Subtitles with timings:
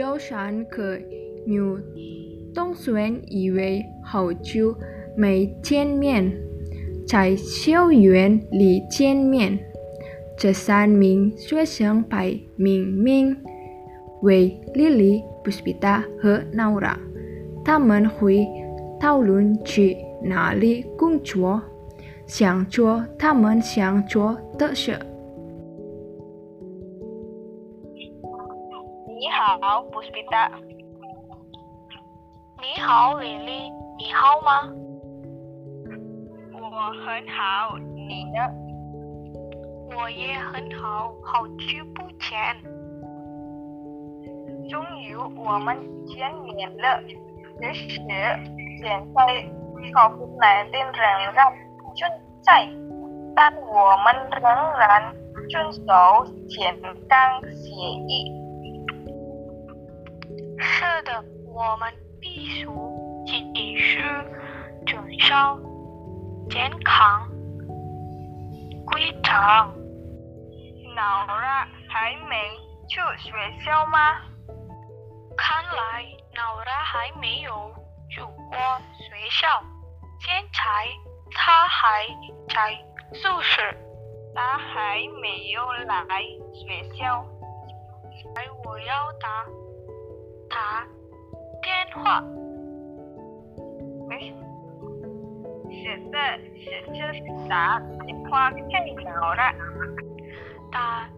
[0.00, 0.98] 有三颗
[1.46, 1.78] 牛
[2.54, 4.74] 动算以为好久
[5.14, 6.32] 没见面，
[7.06, 9.58] 在校园里见面。
[10.38, 13.36] 这三名学生排名名
[14.22, 16.96] 为 Lily、Puspita 和 Naura，
[17.62, 18.48] 他们会
[18.98, 21.60] 讨论去哪里工作，
[22.26, 24.98] 想做他们想做的事。
[29.20, 29.58] 你好
[29.92, 30.48] ，Puspita。
[32.58, 34.62] 你好，李丽，你好吗？
[36.54, 36.58] 我
[37.04, 38.40] 很好，你呢？
[39.94, 42.32] 我也很好，好久不见。
[44.70, 45.76] 终于我们
[46.06, 47.02] 见面了。
[47.60, 49.44] 只是现在
[49.92, 51.44] COVID-19 仍然
[51.94, 52.10] 存
[52.40, 52.66] 在，
[53.36, 54.42] 但我们仍
[54.78, 55.14] 然
[55.50, 57.68] 遵守健康协
[58.08, 58.39] 议。
[61.02, 62.66] 的，我们必须
[63.26, 64.02] 继续
[64.86, 65.60] 遵守
[66.48, 67.28] 健康
[68.86, 69.30] 规则。
[70.96, 72.36] 老了还没
[72.88, 73.32] 去学
[73.64, 73.98] 校吗？
[75.36, 76.04] 看来
[76.36, 77.72] 老了还没有
[78.10, 78.58] 去过
[78.98, 79.62] 学校，
[80.20, 80.60] 现在
[81.32, 82.06] 他还
[82.48, 82.76] 在
[83.14, 83.62] 宿舍，
[84.34, 86.20] 他还没有来
[86.52, 87.24] 学校。
[88.34, 89.46] 哎，我要打
[90.50, 90.84] 他
[91.62, 92.20] 电话。
[94.08, 94.34] 没，
[95.70, 96.18] 是的，
[96.58, 98.60] 是就是打电话给
[99.04, 99.42] 老了。
[100.70, 101.08] 打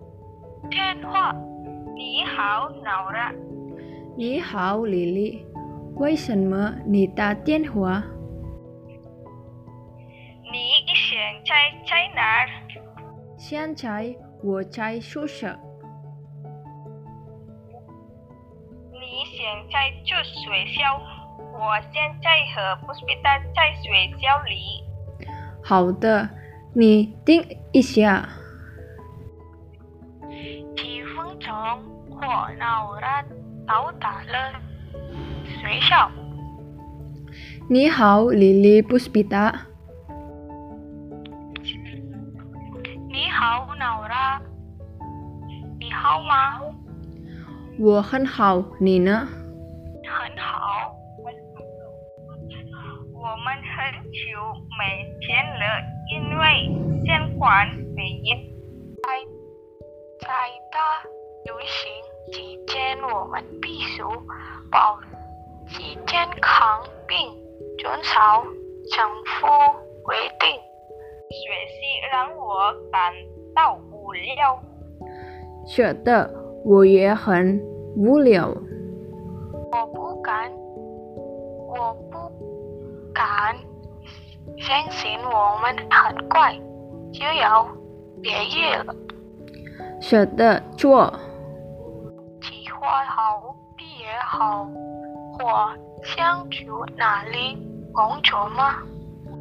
[0.71, 1.35] 电话。
[1.95, 3.33] 你好，老了。
[4.17, 5.47] 你好，丽丽。
[5.97, 8.03] 为什么你打电话？
[10.51, 10.59] 你
[10.95, 11.55] 现在
[11.87, 12.47] 在哪？
[13.37, 15.57] 现在我在宿舍。
[19.71, 20.99] 在住学校，
[21.53, 24.83] 我现在和布斯比达在学校里。
[25.63, 26.29] 好的，
[26.75, 28.29] 你听一下。
[30.77, 31.53] 几分钟，
[32.11, 32.21] 我
[32.59, 33.25] 老了
[33.67, 34.61] 到达了
[35.47, 36.11] 学校。
[37.69, 39.67] 你好，丽丽布斯比达。
[43.09, 44.43] 你好，老了。
[45.79, 46.61] 你好吗？
[47.79, 49.29] 我很好，你呢？
[54.13, 54.21] 很久
[54.79, 55.65] 没见了，
[56.13, 56.45] 因为
[57.01, 58.37] 新冠肺炎。
[59.01, 59.09] 在
[60.21, 60.29] 在
[60.71, 60.77] 大
[61.47, 61.91] 流行
[62.31, 64.03] 期间，我们必须
[64.71, 65.01] 保
[65.67, 67.17] 持健康并
[67.79, 68.21] 遵守
[68.91, 69.47] 政府
[70.05, 70.61] 规定。
[71.31, 71.81] 学习
[72.13, 73.15] 让我感
[73.55, 74.63] 到无聊。
[75.67, 76.31] 是的，
[76.67, 77.59] 我也很
[77.97, 78.49] 无聊。
[79.73, 80.53] 我不敢，
[81.67, 82.19] 我不
[83.15, 83.57] 敢
[84.59, 86.55] 相信我们很快
[87.13, 87.67] 就要
[88.23, 88.95] 毕业了。
[90.01, 91.13] 是的，做。
[92.41, 94.67] 计划好毕业后，
[95.41, 95.73] 我
[96.05, 97.57] 想去哪里
[97.93, 98.77] 工作吗？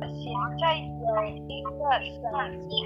[0.01, 1.69] 现在有一个
[2.01, 2.85] 生意，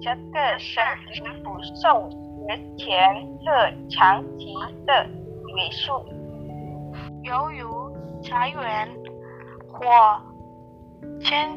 [0.00, 0.84] 这个生
[1.14, 1.46] 意不
[1.82, 4.54] 受之前的长期
[4.86, 5.06] 的
[5.56, 6.04] 约束。
[7.22, 7.62] 由于
[8.22, 8.88] 裁员
[9.72, 9.84] 或
[11.24, 11.48] 减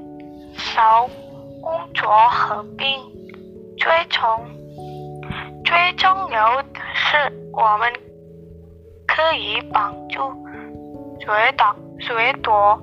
[0.56, 1.08] 少
[1.62, 3.00] 工作合并，
[3.78, 4.46] 最重
[5.64, 7.18] 最重要的是，
[7.54, 7.92] 我们
[9.08, 10.20] 可以帮助
[11.20, 12.82] 最大最多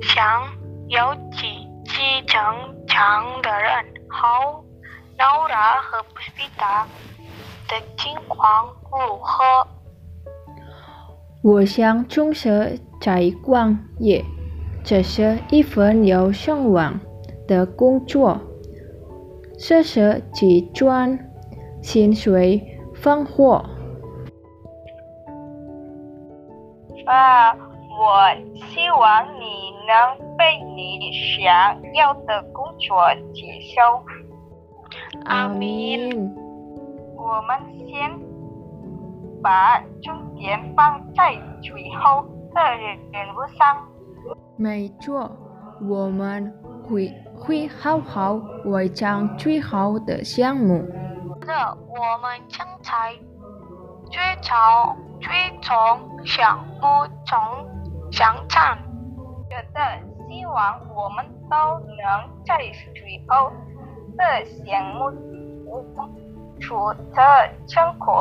[0.00, 0.44] 想
[0.88, 2.38] 要积极增
[2.86, 3.84] 强的人。
[4.08, 4.62] 好，
[5.18, 6.86] 劳拉和布斯比达
[7.68, 9.66] 的情况如何？
[11.42, 14.24] 我想从事在广业，
[14.82, 16.98] 这是一份有声望
[17.46, 18.40] 的工作，
[19.58, 21.18] 这是计赚
[21.82, 22.62] 薪水
[22.94, 23.64] 放火。
[27.04, 33.02] 啊，我希望你能被你想要的工作
[33.34, 34.02] 接受。
[35.24, 36.34] 阿明，
[37.16, 38.18] 我们先
[39.42, 42.22] 把重点放在最后
[42.54, 42.60] 的
[43.12, 43.88] 任务上。
[44.58, 45.30] 没错，
[45.80, 46.52] 我们
[46.82, 48.32] 会会好好
[48.64, 50.82] 完成最好的项目。
[51.40, 53.14] 的，我们将在
[54.10, 57.38] 最早最终项目中
[58.10, 58.76] 相战。
[59.48, 59.80] 觉得
[60.28, 62.56] 希望我们都能在
[62.94, 63.52] 最后
[64.16, 65.10] 的项目
[65.94, 66.10] 中
[66.58, 66.68] 取
[67.14, 67.22] 得
[67.68, 68.12] 成功。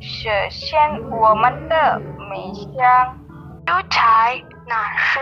[0.00, 0.78] 实现
[1.10, 3.18] 我们的梦想。
[3.66, 5.18] 优才男士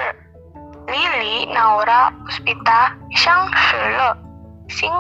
[0.87, 4.17] ，Lily Naura Puspita 相识了，
[4.69, 4.91] 新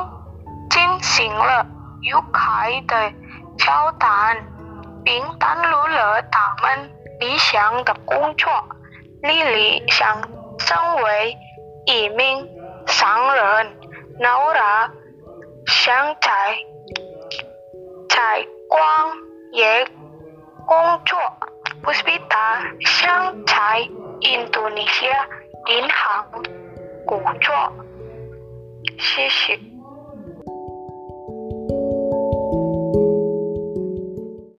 [0.71, 1.67] 进行了
[2.03, 3.13] 愉快的
[3.59, 4.37] 交谈，
[5.05, 6.91] 并登录了他们
[7.21, 8.53] 理想的工作。
[9.23, 10.21] Lily 想
[10.59, 11.37] 成为
[11.87, 12.49] 一名
[12.87, 13.77] 商人
[14.21, 14.91] ，Naura
[15.67, 16.31] 想在
[18.09, 18.81] 在广
[19.53, 19.87] 业
[20.67, 21.19] 工作。
[21.83, 23.81] Puspita 想在
[24.21, 25.27] 印度尼西亚
[25.66, 26.43] 银行
[27.06, 27.72] 工作。
[28.99, 29.74] 谢谢。